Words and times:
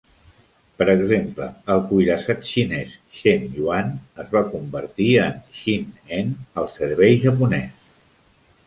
Per 0.77 0.85
exemple, 0.93 1.49
el 1.73 1.83
cuirassat 1.91 2.49
xinès 2.53 2.95
"Chen 3.19 3.45
Yuan" 3.59 3.93
es 4.25 4.35
va 4.39 4.43
convertir 4.57 5.11
en 5.29 5.39
"Chin'en" 5.61 6.37
al 6.63 6.73
servei 6.81 7.19
japonès. 7.29 7.89